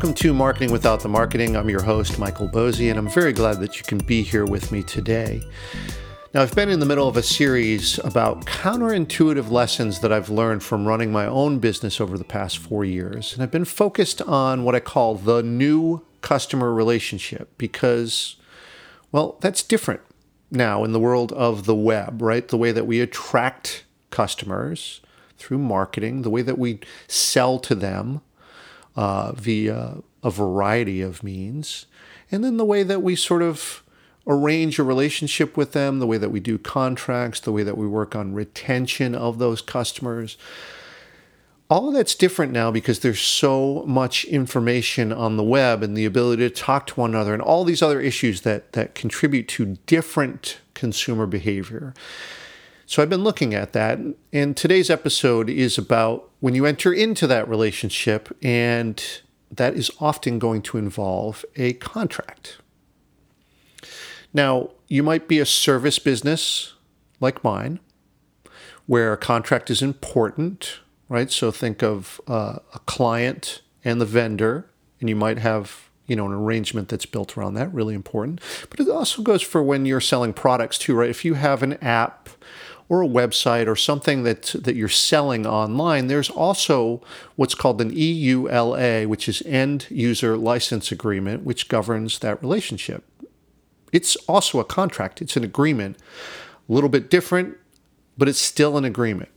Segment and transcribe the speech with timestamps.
[0.00, 1.58] Welcome to Marketing Without the Marketing.
[1.58, 4.72] I'm your host, Michael Boezi, and I'm very glad that you can be here with
[4.72, 5.42] me today.
[6.32, 10.62] Now, I've been in the middle of a series about counterintuitive lessons that I've learned
[10.62, 13.34] from running my own business over the past four years.
[13.34, 18.36] And I've been focused on what I call the new customer relationship because,
[19.12, 20.00] well, that's different
[20.50, 22.48] now in the world of the web, right?
[22.48, 25.02] The way that we attract customers
[25.36, 28.22] through marketing, the way that we sell to them
[28.96, 31.86] uh, via a variety of means,
[32.30, 33.82] and then the way that we sort of
[34.26, 37.86] arrange a relationship with them, the way that we do contracts, the way that we
[37.86, 40.36] work on retention of those customers.
[41.68, 46.04] All of that's different now because there's so much information on the web and the
[46.04, 49.76] ability to talk to one another and all these other issues that, that contribute to
[49.86, 51.94] different consumer behavior.
[52.90, 54.00] So I've been looking at that.
[54.32, 59.00] And today's episode is about when you enter into that relationship, and
[59.48, 62.58] that is often going to involve a contract.
[64.34, 66.74] Now, you might be a service business
[67.20, 67.78] like mine,
[68.86, 71.30] where a contract is important, right?
[71.30, 74.68] So think of uh, a client and the vendor,
[74.98, 78.80] and you might have you know an arrangement that's built around that really important but
[78.80, 82.28] it also goes for when you're selling products too right if you have an app
[82.90, 87.00] or a website or something that that you're selling online, there's also
[87.36, 93.04] what's called an EULA, which is End User License Agreement, which governs that relationship.
[93.92, 95.98] It's also a contract, it's an agreement,
[96.68, 97.56] a little bit different,
[98.18, 99.30] but it's still an agreement.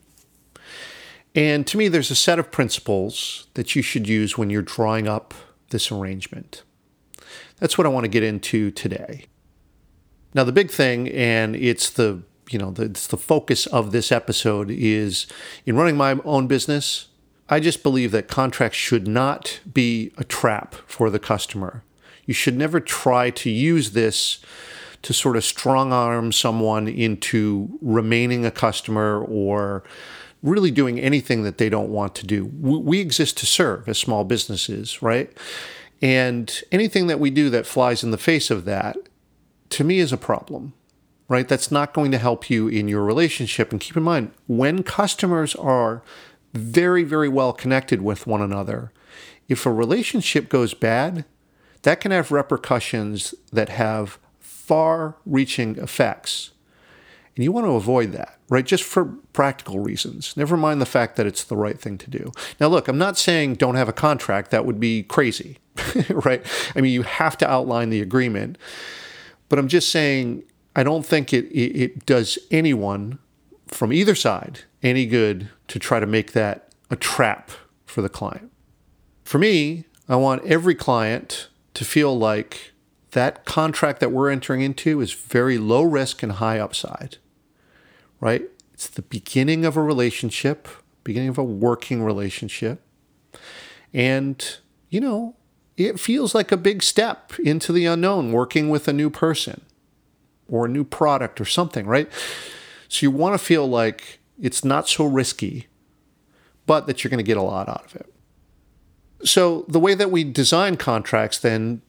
[1.36, 5.08] And to me, there's a set of principles that you should use when you're drawing
[5.08, 5.34] up
[5.70, 6.64] this arrangement.
[7.60, 9.26] That's what I want to get into today.
[10.34, 14.70] Now, the big thing, and it's the you know, the, the focus of this episode
[14.70, 15.28] is
[15.66, 17.08] in running my own business.
[17.50, 21.84] I just believe that contracts should not be a trap for the customer.
[22.26, 24.40] You should never try to use this
[25.02, 29.84] to sort of strong arm someone into remaining a customer or
[30.42, 32.46] really doing anything that they don't want to do.
[32.46, 35.36] We exist to serve as small businesses, right?
[36.02, 38.98] And anything that we do that flies in the face of that,
[39.70, 40.74] to me, is a problem
[41.28, 41.48] right?
[41.48, 43.72] That's not going to help you in your relationship.
[43.72, 46.04] And keep in mind, when customers are
[46.54, 48.92] very, very well connected with one another,
[49.48, 51.26] if a relationship goes bad,
[51.84, 56.52] that can have repercussions that have far reaching effects.
[57.36, 58.66] And you want to avoid that, right?
[58.66, 60.38] Just for practical reasons.
[60.38, 62.32] Never mind the fact that it's the right thing to do.
[62.60, 64.52] Now, look, I'm not saying don't have a contract.
[64.52, 65.58] That would be crazy,
[66.10, 66.46] right?
[66.76, 68.58] I mean, you have to outline the agreement.
[69.50, 70.44] But I'm just saying
[70.76, 73.20] I don't think it, it, it does anyone
[73.68, 77.52] from either side any good to try to make that a trap
[77.86, 78.52] for the client.
[79.24, 82.74] For me, I want every client to feel like
[83.12, 87.18] that contract that we're entering into is very low risk and high upside,
[88.20, 88.44] right?
[88.74, 90.68] It's the beginning of a relationship,
[91.04, 92.82] beginning of a working relationship.
[93.94, 94.58] And,
[94.90, 95.36] you know,
[95.78, 99.62] it feels like a big step into the unknown working with a new person
[100.50, 102.10] or a new product or something, right?
[102.88, 105.68] So you want to feel like it's not so risky,
[106.66, 108.14] but that you're going to get a lot out of it.
[109.24, 111.82] So the way that we design contracts then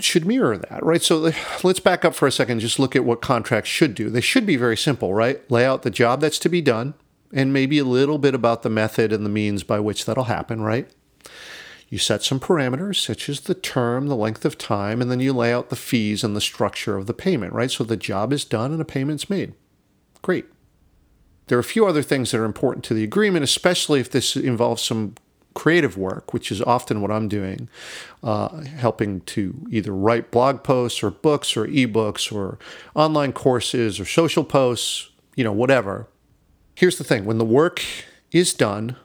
[0.00, 1.02] should mirror that, right?
[1.02, 1.32] So
[1.62, 4.08] let's back up for a second, just look at what contracts should do.
[4.08, 5.48] They should be very simple, right?
[5.50, 6.94] Lay out the job that's to be done
[7.32, 10.62] and maybe a little bit about the method and the means by which that'll happen,
[10.62, 10.90] right?
[11.92, 15.34] You set some parameters, such as the term, the length of time, and then you
[15.34, 17.70] lay out the fees and the structure of the payment, right?
[17.70, 19.52] So the job is done and a payment's made.
[20.22, 20.46] Great.
[21.48, 24.36] There are a few other things that are important to the agreement, especially if this
[24.36, 25.16] involves some
[25.52, 27.68] creative work, which is often what I'm doing,
[28.22, 32.58] uh, helping to either write blog posts or books or ebooks or
[32.94, 36.08] online courses or social posts, you know, whatever.
[36.74, 37.82] Here's the thing when the work
[38.30, 38.96] is done,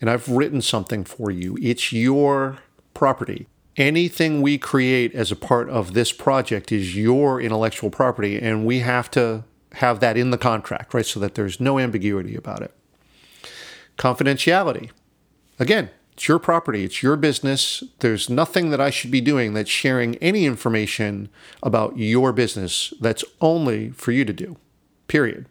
[0.00, 1.58] and I've written something for you.
[1.60, 2.58] It's your
[2.94, 3.46] property.
[3.76, 8.80] Anything we create as a part of this project is your intellectual property, and we
[8.80, 9.44] have to
[9.74, 11.04] have that in the contract, right?
[11.04, 12.72] So that there's no ambiguity about it.
[13.98, 14.90] Confidentiality.
[15.58, 17.84] Again, it's your property, it's your business.
[17.98, 21.28] There's nothing that I should be doing that's sharing any information
[21.62, 24.56] about your business that's only for you to do,
[25.08, 25.46] period.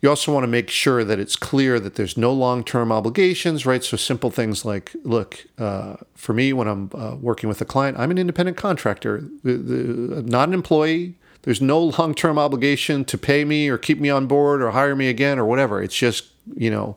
[0.00, 3.64] You also want to make sure that it's clear that there's no long term obligations,
[3.64, 3.82] right?
[3.82, 7.98] So simple things like, look, uh, for me, when I'm uh, working with a client,
[7.98, 11.14] I'm an independent contractor, not an employee.
[11.42, 14.96] There's no long term obligation to pay me or keep me on board or hire
[14.96, 15.82] me again or whatever.
[15.82, 16.96] It's just, you know,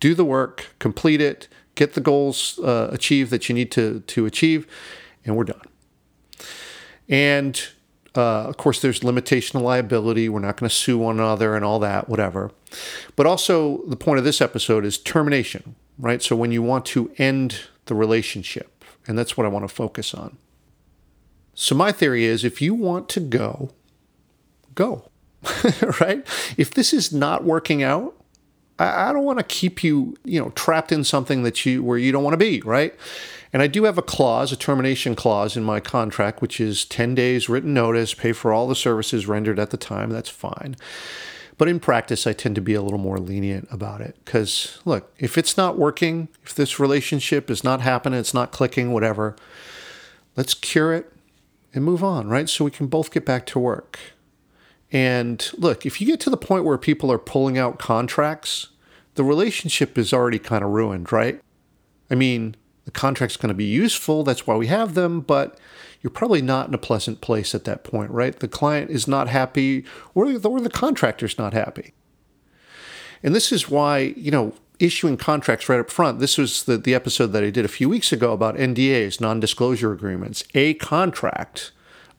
[0.00, 4.26] do the work, complete it, get the goals uh, achieved that you need to to
[4.26, 4.66] achieve,
[5.24, 5.62] and we're done.
[7.08, 7.60] And
[8.16, 10.28] uh, of course, there's limitation of liability.
[10.28, 12.52] We're not going to sue one another and all that, whatever.
[13.16, 16.22] But also, the point of this episode is termination, right?
[16.22, 20.14] So when you want to end the relationship, and that's what I want to focus
[20.14, 20.36] on.
[21.54, 23.70] So my theory is, if you want to go,
[24.74, 25.10] go,
[26.00, 26.26] right?
[26.56, 28.14] If this is not working out,
[28.78, 31.98] I, I don't want to keep you, you know, trapped in something that you where
[31.98, 32.94] you don't want to be, right?
[33.54, 37.14] And I do have a clause, a termination clause in my contract, which is 10
[37.14, 40.10] days written notice, pay for all the services rendered at the time.
[40.10, 40.74] That's fine.
[41.56, 45.14] But in practice, I tend to be a little more lenient about it because, look,
[45.20, 49.36] if it's not working, if this relationship is not happening, it's not clicking, whatever,
[50.36, 51.12] let's cure it
[51.72, 52.48] and move on, right?
[52.48, 54.00] So we can both get back to work.
[54.90, 58.70] And look, if you get to the point where people are pulling out contracts,
[59.14, 61.40] the relationship is already kind of ruined, right?
[62.10, 65.58] I mean, the contract's going to be useful, that's why we have them, but
[66.02, 68.38] you're probably not in a pleasant place at that point, right?
[68.38, 69.84] The client is not happy,
[70.14, 71.94] or the, or the contractor's not happy.
[73.22, 76.18] And this is why, you know, issuing contracts right up front.
[76.18, 79.40] This was the, the episode that I did a few weeks ago about NDAs, non
[79.40, 80.44] disclosure agreements.
[80.54, 81.72] A contract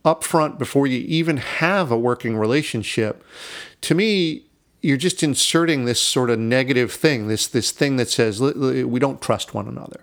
[0.04, 3.24] up front before you even have a working relationship,
[3.82, 4.46] to me,
[4.82, 9.22] you're just inserting this sort of negative thing, this this thing that says we don't
[9.22, 10.02] trust one another.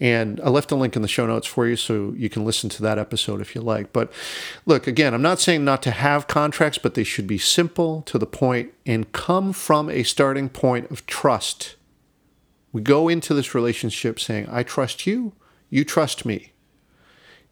[0.00, 2.70] And I left a link in the show notes for you so you can listen
[2.70, 3.92] to that episode if you like.
[3.92, 4.10] But
[4.64, 8.18] look, again, I'm not saying not to have contracts, but they should be simple, to
[8.18, 11.76] the point, and come from a starting point of trust.
[12.72, 15.34] We go into this relationship saying, I trust you,
[15.68, 16.52] you trust me.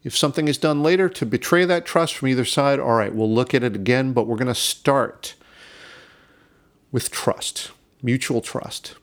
[0.03, 3.31] If something is done later to betray that trust from either side, all right, we'll
[3.31, 5.35] look at it again, but we're going to start
[6.91, 8.95] with trust, mutual trust.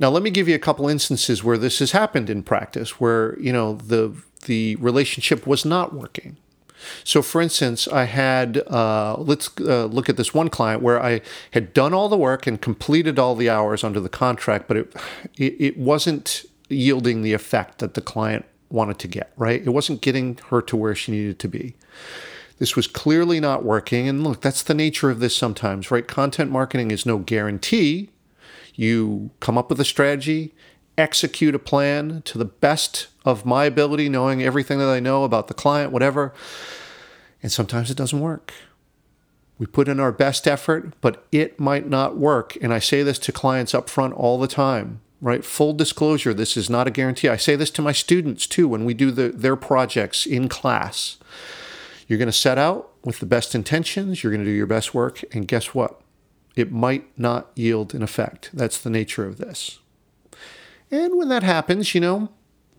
[0.00, 3.38] Now, let me give you a couple instances where this has happened in practice, where
[3.40, 4.14] you know the
[4.46, 6.36] the relationship was not working.
[7.02, 11.20] So, for instance, I had uh, let's uh, look at this one client where I
[11.50, 14.96] had done all the work and completed all the hours under the contract, but it
[15.36, 19.32] it, it wasn't yielding the effect that the client wanted to get.
[19.36, 19.60] Right?
[19.60, 21.74] It wasn't getting her to where she needed to be.
[22.58, 24.08] This was clearly not working.
[24.08, 26.06] And look, that's the nature of this sometimes, right?
[26.06, 28.10] Content marketing is no guarantee
[28.78, 30.54] you come up with a strategy,
[30.96, 35.48] execute a plan to the best of my ability, knowing everything that I know about
[35.48, 36.32] the client, whatever.
[37.42, 38.52] And sometimes it doesn't work.
[39.58, 42.56] We put in our best effort, but it might not work.
[42.62, 45.44] And I say this to clients up front all the time, right?
[45.44, 47.28] Full disclosure, this is not a guarantee.
[47.28, 51.18] I say this to my students too when we do the, their projects in class.
[52.06, 54.94] You're going to set out with the best intentions, you're going to do your best
[54.94, 56.00] work, and guess what?
[56.58, 58.50] It might not yield an effect.
[58.52, 59.78] That's the nature of this.
[60.90, 62.30] And when that happens, you know,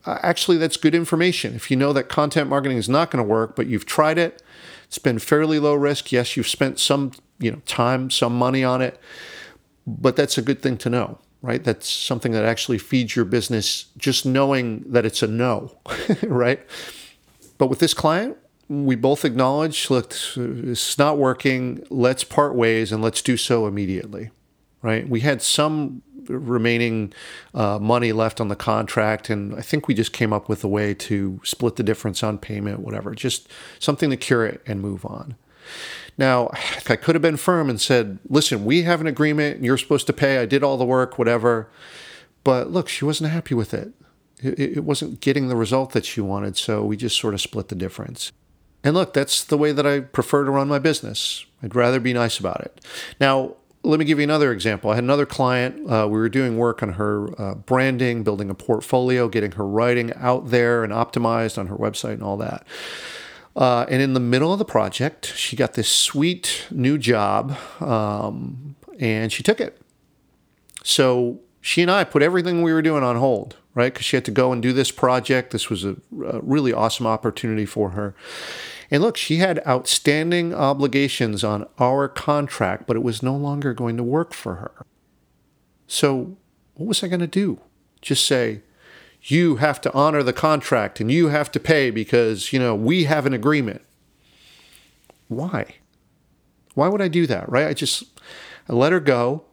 [0.05, 1.55] uh, actually, that's good information.
[1.55, 4.41] If you know that content marketing is not going to work, but you've tried it,
[4.85, 6.11] it's been fairly low risk.
[6.11, 8.99] Yes, you've spent some, you know, time, some money on it,
[9.85, 11.63] but that's a good thing to know, right?
[11.63, 15.77] That's something that actually feeds your business just knowing that it's a no,
[16.23, 16.65] right?
[17.57, 18.37] But with this client,
[18.69, 21.83] we both acknowledge, look, it's not working.
[21.89, 24.29] Let's part ways and let's do so immediately.
[24.81, 25.09] Right?
[25.09, 27.11] We had some remaining
[27.53, 30.67] uh, money left on the contract, and I think we just came up with a
[30.67, 33.15] way to split the difference on payment, whatever.
[33.15, 35.35] Just something to cure it and move on.
[36.17, 36.49] Now,
[36.87, 40.13] I could have been firm and said, listen, we have an agreement, you're supposed to
[40.13, 41.69] pay, I did all the work, whatever.
[42.43, 43.93] But look, she wasn't happy with it.
[44.41, 47.75] It, wasn't getting the result that she wanted, so we just sort of split the
[47.75, 48.31] difference.
[48.83, 51.45] And look, that's the way that I prefer to run my business.
[51.61, 52.81] I'd rather be nice about it.
[53.19, 54.91] Now, let me give you another example.
[54.91, 55.89] I had another client.
[55.89, 60.13] Uh, we were doing work on her uh, branding, building a portfolio, getting her writing
[60.15, 62.65] out there and optimized on her website and all that.
[63.55, 68.75] Uh, and in the middle of the project, she got this sweet new job um,
[68.99, 69.81] and she took it.
[70.83, 73.93] So she and I put everything we were doing on hold, right?
[73.93, 75.51] Because she had to go and do this project.
[75.51, 75.95] This was a,
[76.25, 78.13] a really awesome opportunity for her.
[78.91, 83.95] And look, she had outstanding obligations on our contract, but it was no longer going
[83.95, 84.85] to work for her.
[85.87, 86.35] So,
[86.73, 87.61] what was I going to do?
[88.01, 88.61] Just say,
[89.21, 93.05] you have to honor the contract and you have to pay because, you know, we
[93.05, 93.81] have an agreement.
[95.29, 95.75] Why?
[96.73, 97.67] Why would I do that, right?
[97.67, 98.03] I just
[98.67, 99.45] I let her go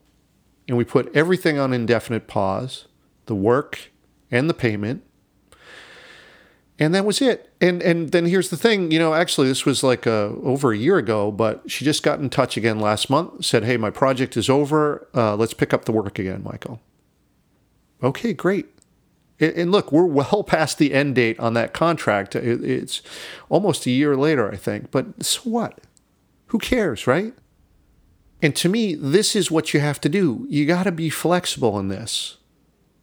[0.66, 2.86] and we put everything on indefinite pause,
[3.26, 3.90] the work
[4.30, 5.02] and the payment.
[6.78, 7.50] And that was it.
[7.60, 10.72] And and then here's the thing, you know, actually this was like a, uh, over
[10.72, 13.88] a year ago, but she just got in touch again last month, said, "Hey, my
[13.88, 15.08] project is over.
[15.14, 16.80] Uh, let's pick up the work again, Michael."
[18.02, 18.66] Okay, great.
[19.40, 22.36] And look, we're well past the end date on that contract.
[22.36, 23.02] It's
[23.48, 24.90] almost a year later, I think.
[24.90, 25.80] But so what?
[26.48, 27.34] Who cares, right?
[28.42, 30.46] And to me, this is what you have to do.
[30.48, 32.36] You got to be flexible in this.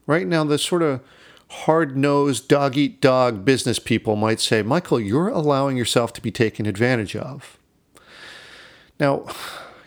[0.05, 1.01] Right now, the sort of
[1.49, 6.31] hard nosed, dog eat dog business people might say, Michael, you're allowing yourself to be
[6.31, 7.57] taken advantage of.
[8.99, 9.25] Now,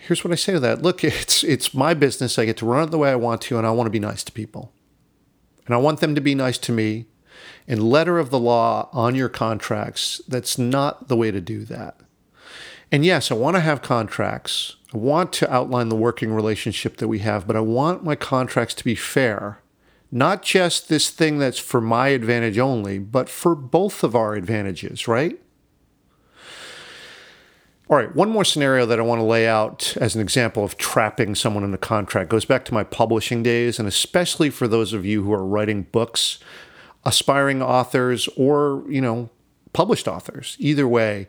[0.01, 2.39] here's what I say to that look, it's, it's my business.
[2.39, 3.99] I get to run it the way I want to, and I want to be
[3.99, 4.73] nice to people.
[5.67, 7.07] And I want them to be nice to me.
[7.69, 12.01] And letter of the law on your contracts, that's not the way to do that.
[12.93, 14.77] And yes, I want to have contracts.
[14.95, 18.75] I want to outline the working relationship that we have, but I want my contracts
[18.75, 19.59] to be fair.
[20.17, 25.07] Not just this thing that's for my advantage only, but for both of our advantages,
[25.07, 25.39] right?
[27.91, 30.79] All right, one more scenario that I want to lay out as an example of
[30.79, 34.95] trapping someone in a contract goes back to my publishing days, and especially for those
[34.95, 36.39] of you who are writing books,
[37.05, 39.29] aspiring authors, or, you know,
[39.75, 40.57] published authors.
[40.59, 41.27] Either way,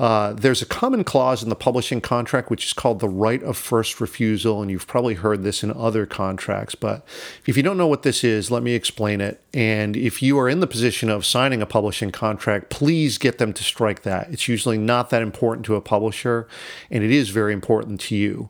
[0.00, 3.54] uh, there's a common clause in the publishing contract which is called the right of
[3.54, 6.74] first refusal, and you've probably heard this in other contracts.
[6.74, 7.06] But
[7.44, 9.42] if you don't know what this is, let me explain it.
[9.52, 13.52] And if you are in the position of signing a publishing contract, please get them
[13.52, 14.30] to strike that.
[14.30, 16.48] It's usually not that important to a publisher,
[16.90, 18.48] and it is very important to you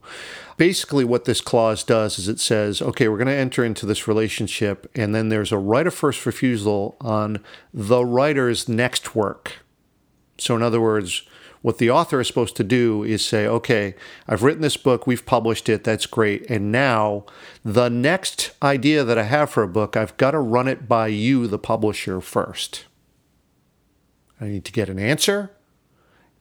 [0.57, 4.07] basically what this clause does is it says, okay, we're going to enter into this
[4.07, 7.43] relationship, and then there's a right of first refusal on
[7.73, 9.65] the writer's next work.
[10.37, 11.23] So, in other words,
[11.63, 13.95] what the author is supposed to do is say, okay,
[14.27, 16.49] I've written this book, we've published it, that's great.
[16.49, 17.27] And now
[17.63, 21.09] the next idea that I have for a book, I've got to run it by
[21.09, 22.87] you, the publisher, first.
[24.41, 25.51] I need to get an answer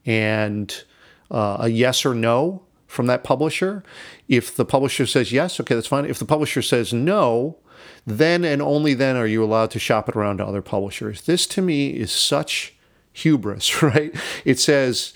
[0.06, 0.84] and
[1.30, 3.84] uh, a yes or no from that publisher.
[4.26, 6.06] If the publisher says yes, okay, that's fine.
[6.06, 7.58] If the publisher says no,
[8.06, 11.22] then and only then are you allowed to shop it around to other publishers.
[11.22, 12.74] This to me is such
[13.12, 14.14] hubris, right?
[14.44, 15.12] It says,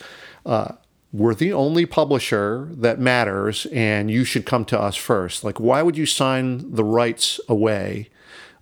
[0.47, 0.73] uh,
[1.13, 5.45] we're the only publisher that matters and you should come to us first.
[5.45, 8.11] Like, why would you sign the rights away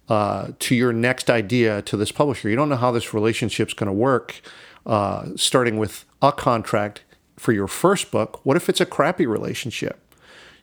[0.09, 2.51] uh, to your next idea to this publisher?
[2.51, 4.43] You don't know how this relationship's going to work,
[4.85, 7.03] uh, starting with a contract
[7.43, 10.15] for your first book, what if it's a crappy relationship?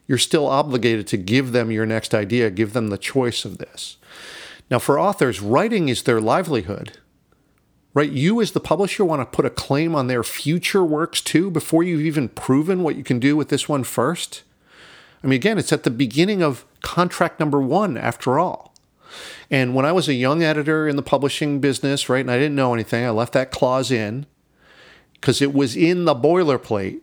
[0.07, 3.97] You're still obligated to give them your next idea, give them the choice of this.
[4.71, 6.97] Now, for authors, writing is their livelihood.
[7.93, 8.12] Right?
[8.12, 11.84] You, as the publisher, want to put a claim on their future works too before
[11.84, 14.43] you've even proven what you can do with this one first.
[15.24, 18.74] I mean, again, it's at the beginning of contract number one, after all.
[19.50, 22.55] And when I was a young editor in the publishing business, right, and I didn't
[22.55, 24.27] know anything, I left that clause in
[25.13, 27.00] because it was in the boilerplate.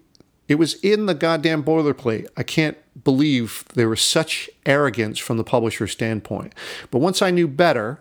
[0.49, 2.28] It was in the goddamn boilerplate.
[2.37, 6.55] I can't believe there was such arrogance from the publisher's standpoint.
[6.93, 8.00] But once I knew better,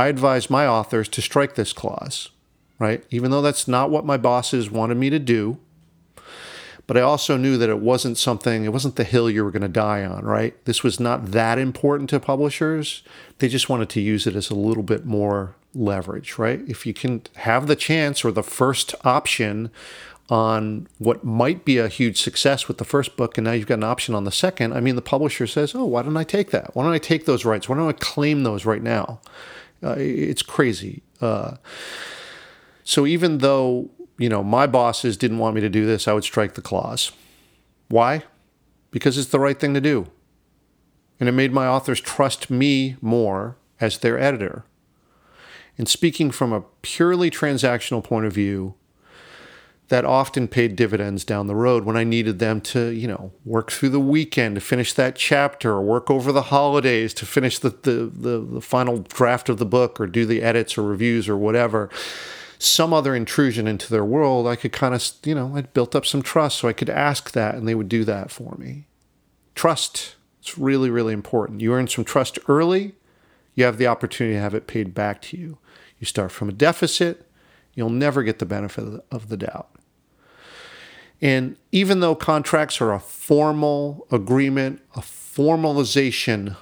[0.00, 2.30] I advised my authors to strike this clause,
[2.78, 3.04] right?
[3.10, 5.58] Even though that's not what my bosses wanted me to do.
[6.86, 9.60] But I also knew that it wasn't something, it wasn't the hill you were going
[9.60, 10.54] to die on, right?
[10.64, 13.02] This was not that important to publishers.
[13.40, 16.62] They just wanted to use it as a little bit more leverage, right?
[16.66, 19.70] If you can have the chance or the first option
[20.30, 23.74] on what might be a huge success with the first book, and now you've got
[23.74, 26.52] an option on the second, I mean, the publisher says, oh, why don't I take
[26.52, 26.74] that?
[26.74, 27.68] Why don't I take those rights?
[27.68, 29.20] Why don't I claim those right now?
[29.82, 31.02] Uh, it's crazy.
[31.20, 31.56] Uh,
[32.84, 36.24] so even though, you know, my bosses didn't want me to do this, I would
[36.24, 37.12] strike the clause.
[37.88, 38.24] Why?
[38.90, 40.06] Because it's the right thing to do.
[41.18, 44.64] And it made my authors trust me more as their editor.
[45.78, 48.74] And speaking from a purely transactional point of view,
[49.90, 53.72] that often paid dividends down the road when I needed them to, you know, work
[53.72, 57.70] through the weekend to finish that chapter or work over the holidays to finish the,
[57.70, 61.36] the, the, the, final draft of the book or do the edits or reviews or
[61.36, 61.90] whatever.
[62.56, 66.06] Some other intrusion into their world, I could kind of, you know, I'd built up
[66.06, 68.86] some trust so I could ask that and they would do that for me.
[69.56, 71.62] Trust, it's really, really important.
[71.62, 72.94] You earn some trust early,
[73.56, 75.58] you have the opportunity to have it paid back to you.
[75.98, 77.26] You start from a deficit,
[77.74, 79.68] you'll never get the benefit of the doubt.
[81.22, 86.56] And even though contracts are a formal agreement, a formalization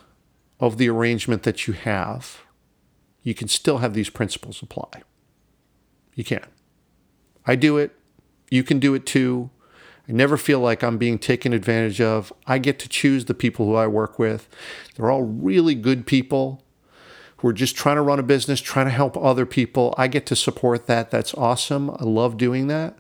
[0.59, 2.43] of the arrangement that you have,
[3.23, 5.03] you can still have these principles apply.
[6.15, 6.45] You can.
[7.47, 7.93] I do it.
[8.51, 9.51] You can do it too.
[10.09, 12.33] I never feel like I'm being taken advantage of.
[12.47, 14.49] I get to choose the people who I work with.
[14.95, 16.65] They're all really good people
[17.39, 19.95] who are just trying to run a business, trying to help other people.
[19.97, 21.11] I get to support that.
[21.11, 21.91] That's awesome.
[21.91, 22.97] I love doing that.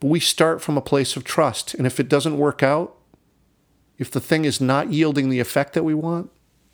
[0.00, 1.74] But we start from a place of trust.
[1.74, 2.96] And if it doesn't work out,
[3.98, 6.30] if the thing is not yielding the effect that we want,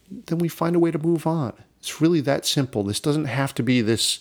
[0.09, 1.52] then we find a way to move on.
[1.80, 2.85] It's really that simple.
[2.85, 4.21] This doesn't have to be this,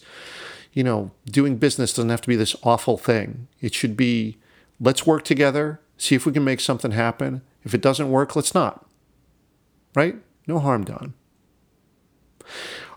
[0.73, 3.47] you know, doing business doesn't have to be this awful thing.
[3.61, 4.37] It should be
[4.79, 7.41] let's work together, see if we can make something happen.
[7.63, 8.85] If it doesn't work, let's not.
[9.93, 10.17] Right?
[10.47, 11.13] No harm done.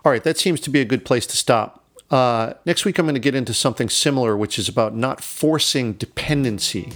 [0.05, 1.78] All right, that seems to be a good place to stop.
[2.11, 5.93] Uh, next week, I'm going to get into something similar, which is about not forcing
[5.93, 6.91] dependency.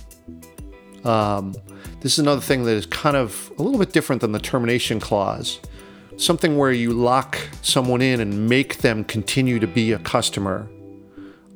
[1.03, 1.53] Um,
[2.01, 4.99] this is another thing that is kind of a little bit different than the termination
[4.99, 5.59] clause.
[6.17, 10.67] Something where you lock someone in and make them continue to be a customer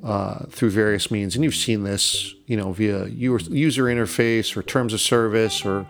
[0.04, 1.36] uh, through various means.
[1.36, 5.88] And you've seen this, you know, via user interface or terms of service or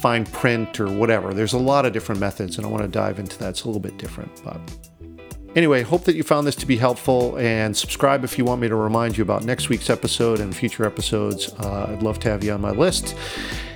[0.00, 1.32] fine print or whatever.
[1.32, 3.50] There's a lot of different methods, and I want to dive into that.
[3.50, 4.60] It's a little bit different, but
[5.54, 8.68] Anyway, hope that you found this to be helpful and subscribe if you want me
[8.68, 11.52] to remind you about next week's episode and future episodes.
[11.60, 13.14] Uh, I'd love to have you on my list.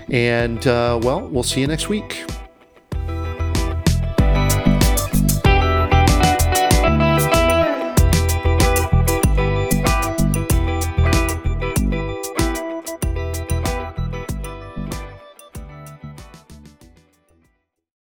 [0.09, 2.25] And uh, well, we'll see you next week.